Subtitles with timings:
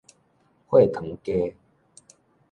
[0.67, 1.53] 血糖低